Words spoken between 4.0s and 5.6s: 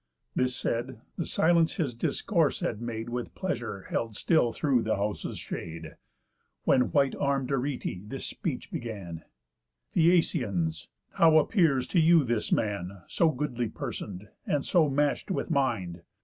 still through the house's